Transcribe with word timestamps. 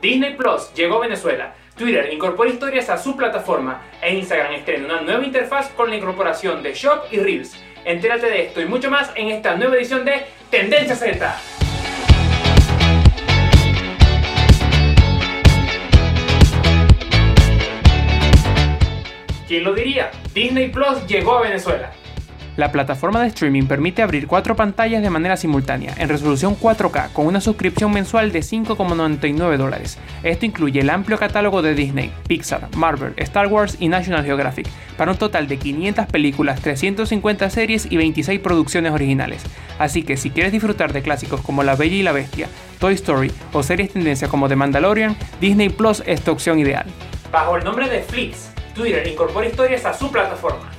Disney 0.00 0.34
Plus 0.34 0.72
llegó 0.74 0.96
a 0.96 1.00
Venezuela. 1.00 1.54
Twitter 1.76 2.10
incorpora 2.10 2.48
historias 2.48 2.88
a 2.88 2.96
su 2.96 3.16
plataforma 3.16 3.82
e 4.00 4.14
Instagram 4.14 4.54
estrena 4.54 4.86
una 4.86 5.00
nueva 5.02 5.24
interfaz 5.24 5.68
con 5.70 5.90
la 5.90 5.96
incorporación 5.96 6.62
de 6.62 6.72
Shop 6.72 7.04
y 7.10 7.18
Reels. 7.18 7.54
Entérate 7.84 8.26
de 8.26 8.46
esto 8.46 8.62
y 8.62 8.66
mucho 8.66 8.90
más 8.90 9.12
en 9.14 9.28
esta 9.28 9.56
nueva 9.56 9.76
edición 9.76 10.06
de 10.06 10.24
Tendencia 10.50 10.96
Z. 10.96 11.40
¿Quién 19.46 19.64
lo 19.64 19.74
diría? 19.74 20.10
Disney 20.32 20.70
Plus 20.70 21.06
llegó 21.06 21.36
a 21.36 21.42
Venezuela. 21.42 21.92
La 22.60 22.72
plataforma 22.72 23.22
de 23.22 23.28
streaming 23.28 23.62
permite 23.62 24.02
abrir 24.02 24.26
cuatro 24.26 24.54
pantallas 24.54 25.00
de 25.00 25.08
manera 25.08 25.38
simultánea, 25.38 25.94
en 25.96 26.10
resolución 26.10 26.54
4K, 26.60 27.10
con 27.14 27.26
una 27.26 27.40
suscripción 27.40 27.90
mensual 27.90 28.32
de 28.32 28.40
5,99 28.40 29.56
dólares. 29.56 29.96
Esto 30.22 30.44
incluye 30.44 30.80
el 30.80 30.90
amplio 30.90 31.18
catálogo 31.18 31.62
de 31.62 31.74
Disney, 31.74 32.12
Pixar, 32.28 32.68
Marvel, 32.76 33.14
Star 33.16 33.46
Wars 33.46 33.78
y 33.80 33.88
National 33.88 34.26
Geographic, 34.26 34.68
para 34.98 35.12
un 35.12 35.16
total 35.16 35.48
de 35.48 35.56
500 35.56 36.04
películas, 36.08 36.60
350 36.60 37.48
series 37.48 37.90
y 37.90 37.96
26 37.96 38.40
producciones 38.40 38.92
originales. 38.92 39.42
Así 39.78 40.02
que 40.02 40.18
si 40.18 40.28
quieres 40.28 40.52
disfrutar 40.52 40.92
de 40.92 41.00
clásicos 41.00 41.40
como 41.40 41.62
La 41.62 41.76
Bella 41.76 41.96
y 41.96 42.02
la 42.02 42.12
Bestia, 42.12 42.46
Toy 42.78 42.92
Story 42.92 43.32
o 43.54 43.62
series 43.62 43.94
tendencias 43.94 44.30
como 44.30 44.50
The 44.50 44.56
Mandalorian, 44.56 45.16
Disney 45.40 45.70
Plus 45.70 46.02
es 46.04 46.20
tu 46.20 46.30
opción 46.30 46.58
ideal. 46.58 46.84
Bajo 47.32 47.56
el 47.56 47.64
nombre 47.64 47.88
de 47.88 48.02
Flix, 48.02 48.50
Twitter 48.74 49.06
incorpora 49.06 49.46
historias 49.46 49.86
a 49.86 49.94
su 49.94 50.12
plataforma. 50.12 50.70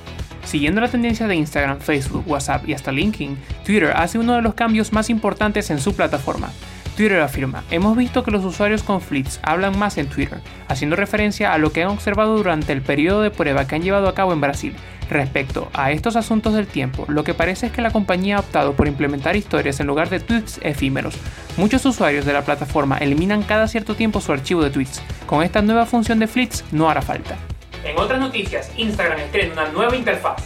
Siguiendo 0.52 0.82
la 0.82 0.88
tendencia 0.88 1.26
de 1.26 1.34
Instagram, 1.34 1.80
Facebook, 1.80 2.24
WhatsApp 2.26 2.68
y 2.68 2.74
hasta 2.74 2.92
LinkedIn, 2.92 3.38
Twitter 3.64 3.90
hace 3.96 4.18
uno 4.18 4.34
de 4.34 4.42
los 4.42 4.52
cambios 4.52 4.92
más 4.92 5.08
importantes 5.08 5.70
en 5.70 5.80
su 5.80 5.96
plataforma. 5.96 6.50
Twitter 6.94 7.22
afirma, 7.22 7.64
hemos 7.70 7.96
visto 7.96 8.22
que 8.22 8.32
los 8.32 8.44
usuarios 8.44 8.82
con 8.82 9.00
Fleets 9.00 9.40
hablan 9.42 9.78
más 9.78 9.96
en 9.96 10.08
Twitter, 10.08 10.40
haciendo 10.68 10.94
referencia 10.94 11.54
a 11.54 11.58
lo 11.58 11.72
que 11.72 11.82
han 11.82 11.88
observado 11.88 12.36
durante 12.36 12.74
el 12.74 12.82
periodo 12.82 13.22
de 13.22 13.30
prueba 13.30 13.66
que 13.66 13.76
han 13.76 13.82
llevado 13.82 14.08
a 14.08 14.14
cabo 14.14 14.34
en 14.34 14.42
Brasil. 14.42 14.74
Respecto 15.08 15.70
a 15.72 15.90
estos 15.90 16.16
asuntos 16.16 16.52
del 16.52 16.66
tiempo, 16.66 17.06
lo 17.08 17.24
que 17.24 17.32
parece 17.32 17.68
es 17.68 17.72
que 17.72 17.80
la 17.80 17.90
compañía 17.90 18.36
ha 18.36 18.40
optado 18.40 18.74
por 18.74 18.88
implementar 18.88 19.36
historias 19.36 19.80
en 19.80 19.86
lugar 19.86 20.10
de 20.10 20.20
tweets 20.20 20.60
efímeros. 20.62 21.14
Muchos 21.56 21.86
usuarios 21.86 22.26
de 22.26 22.34
la 22.34 22.44
plataforma 22.44 22.98
eliminan 22.98 23.42
cada 23.42 23.68
cierto 23.68 23.94
tiempo 23.94 24.20
su 24.20 24.32
archivo 24.32 24.62
de 24.62 24.68
tweets. 24.68 25.00
Con 25.24 25.42
esta 25.42 25.62
nueva 25.62 25.86
función 25.86 26.18
de 26.18 26.26
Fleets 26.26 26.62
no 26.72 26.90
hará 26.90 27.00
falta. 27.00 27.38
En 27.84 27.98
otras 27.98 28.20
noticias, 28.20 28.70
Instagram 28.76 29.18
estrena 29.18 29.52
una 29.54 29.68
nueva 29.70 29.96
interfaz. 29.96 30.42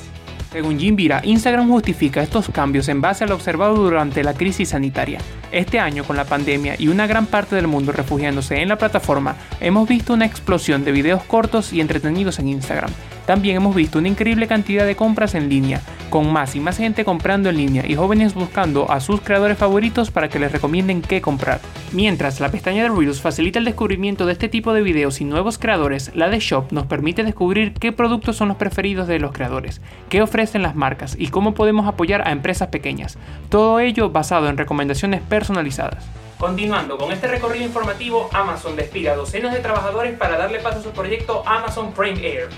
Según 0.50 0.78
Jim 0.78 0.96
Vira, 0.96 1.20
Instagram 1.22 1.68
justifica 1.68 2.22
estos 2.22 2.48
cambios 2.48 2.88
en 2.88 3.02
base 3.02 3.24
a 3.24 3.26
lo 3.26 3.34
observado 3.34 3.74
durante 3.74 4.24
la 4.24 4.32
crisis 4.32 4.70
sanitaria. 4.70 5.18
Este 5.52 5.78
año, 5.78 6.04
con 6.04 6.16
la 6.16 6.24
pandemia 6.24 6.76
y 6.78 6.88
una 6.88 7.06
gran 7.06 7.26
parte 7.26 7.56
del 7.56 7.66
mundo 7.66 7.92
refugiándose 7.92 8.62
en 8.62 8.68
la 8.68 8.78
plataforma, 8.78 9.36
hemos 9.60 9.86
visto 9.86 10.14
una 10.14 10.24
explosión 10.24 10.82
de 10.82 10.92
videos 10.92 11.22
cortos 11.24 11.74
y 11.74 11.82
entretenidos 11.82 12.38
en 12.38 12.48
Instagram. 12.48 12.90
También 13.26 13.56
hemos 13.56 13.74
visto 13.74 13.98
una 13.98 14.08
increíble 14.08 14.46
cantidad 14.46 14.86
de 14.86 14.94
compras 14.94 15.34
en 15.34 15.48
línea, 15.48 15.80
con 16.10 16.32
más 16.32 16.54
y 16.54 16.60
más 16.60 16.76
gente 16.76 17.04
comprando 17.04 17.50
en 17.50 17.56
línea 17.56 17.84
y 17.86 17.96
jóvenes 17.96 18.34
buscando 18.34 18.90
a 18.90 19.00
sus 19.00 19.20
creadores 19.20 19.58
favoritos 19.58 20.12
para 20.12 20.28
que 20.28 20.38
les 20.38 20.52
recomienden 20.52 21.02
qué 21.02 21.20
comprar. 21.20 21.60
Mientras 21.92 22.38
la 22.38 22.50
pestaña 22.50 22.84
de 22.84 22.88
Reels 22.88 23.20
facilita 23.20 23.58
el 23.58 23.64
descubrimiento 23.64 24.26
de 24.26 24.32
este 24.32 24.48
tipo 24.48 24.72
de 24.72 24.82
videos 24.82 25.20
y 25.20 25.24
nuevos 25.24 25.58
creadores, 25.58 26.12
la 26.14 26.28
de 26.28 26.38
Shop 26.38 26.70
nos 26.70 26.86
permite 26.86 27.24
descubrir 27.24 27.74
qué 27.74 27.90
productos 27.90 28.36
son 28.36 28.48
los 28.48 28.56
preferidos 28.56 29.08
de 29.08 29.18
los 29.18 29.32
creadores, 29.32 29.80
qué 30.08 30.22
ofrecen 30.22 30.62
las 30.62 30.76
marcas 30.76 31.16
y 31.18 31.28
cómo 31.28 31.52
podemos 31.54 31.88
apoyar 31.88 32.26
a 32.26 32.30
empresas 32.30 32.68
pequeñas. 32.68 33.18
Todo 33.48 33.80
ello 33.80 34.10
basado 34.10 34.48
en 34.48 34.56
recomendaciones 34.56 35.20
personalizadas. 35.22 36.06
Continuando 36.38 36.98
con 36.98 37.10
este 37.12 37.26
recorrido 37.26 37.64
informativo, 37.64 38.28
Amazon 38.32 38.76
despide 38.76 39.08
a 39.08 39.16
docenas 39.16 39.54
de 39.54 39.60
trabajadores 39.60 40.16
para 40.16 40.36
darle 40.36 40.60
paso 40.60 40.78
a 40.78 40.82
su 40.82 40.90
proyecto 40.90 41.42
Amazon 41.46 41.92
Prime 41.92 42.20
Air. 42.24 42.48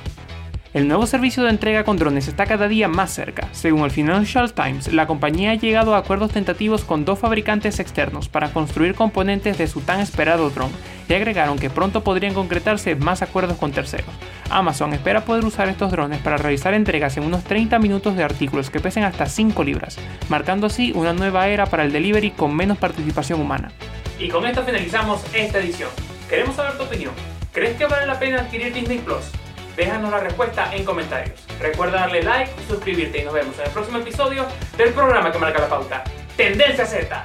El 0.75 0.87
nuevo 0.87 1.07
servicio 1.07 1.45
de 1.45 1.49
entrega 1.49 1.83
con 1.83 1.97
drones 1.97 2.29
está 2.29 2.45
cada 2.45 2.69
día 2.69 2.89
más 2.89 3.11
cerca. 3.11 3.49
Según 3.53 3.85
el 3.85 3.91
Financial 3.91 4.53
Times, 4.53 4.93
la 4.93 5.07
compañía 5.07 5.53
ha 5.53 5.55
llegado 5.55 5.95
a 5.95 5.99
acuerdos 5.99 6.33
tentativos 6.33 6.85
con 6.85 7.07
dos 7.07 7.19
fabricantes 7.19 7.81
externos 7.81 8.29
para 8.29 8.53
construir 8.53 8.95
componentes 8.95 9.57
de 9.57 9.67
su 9.67 9.81
tan 9.81 10.01
esperado 10.01 10.51
dron 10.51 10.71
y 11.09 11.15
agregaron 11.15 11.59
que 11.59 11.71
pronto 11.71 12.05
podrían 12.05 12.35
concretarse 12.35 12.97
más 12.97 13.23
acuerdos 13.23 13.57
con 13.57 13.73
terceros. 13.73 14.11
Amazon 14.51 14.93
espera 14.93 15.25
poder 15.25 15.47
usar 15.47 15.71
estos 15.71 15.91
drones 15.91 16.21
para 16.21 16.37
realizar 16.37 16.75
entregas 16.75 17.17
en 17.17 17.25
unos 17.25 17.45
30 17.45 17.79
minutos 17.79 18.15
de 18.15 18.25
artículos 18.25 18.69
que 18.69 18.81
pesen 18.81 19.05
hasta 19.05 19.25
5 19.25 19.65
libras, 19.65 19.99
marcando 20.29 20.67
así 20.67 20.93
una 20.95 21.15
nueva 21.15 21.49
era 21.49 21.65
para 21.65 21.85
el 21.85 21.93
delivery 21.93 22.33
con 22.33 22.55
menos 22.55 22.77
participación 22.77 23.41
humana. 23.41 23.73
Y 24.19 24.29
con 24.29 24.45
esto 24.45 24.63
finalizamos 24.65 25.23
esta 25.33 25.61
edición. 25.61 25.89
Queremos 26.29 26.57
saber 26.57 26.77
tu 26.77 26.85
opinión. 26.85 27.15
¿Crees 27.55 27.79
que 27.79 27.87
vale 27.87 28.07
la 28.07 28.19
pena 28.19 28.41
adquirir 28.41 28.75
Disney 28.75 28.99
Plus? 28.99 29.25
Déjanos 29.79 30.11
la 30.11 30.19
respuesta 30.19 30.75
en 30.75 30.85
comentarios. 30.85 31.39
Recuerda 31.61 32.01
darle 32.01 32.25
like, 32.25 32.51
suscribirte 32.67 33.21
y 33.21 33.25
nos 33.25 33.33
vemos 33.33 33.57
en 33.61 33.67
el 33.67 33.71
próximo 33.71 33.99
episodio 33.99 34.45
del 34.77 34.93
programa 34.93 35.31
que 35.31 35.39
marca 35.39 35.61
la 35.61 35.69
pauta. 35.69 36.03
Tendencia 36.37 36.85
Z. 36.85 37.23